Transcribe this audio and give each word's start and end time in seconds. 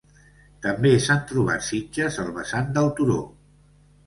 També 0.63 0.93
s'han 1.07 1.21
trobat 1.31 1.67
sitges 1.67 2.19
al 2.25 2.33
vessant 2.39 2.73
del 2.79 2.91
turó. 3.03 3.21